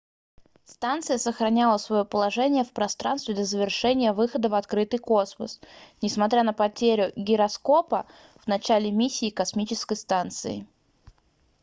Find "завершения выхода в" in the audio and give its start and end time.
3.43-4.55